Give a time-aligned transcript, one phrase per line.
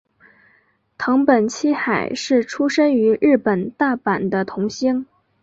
[0.97, 5.05] 藤本七海是出身于日本大阪的童星。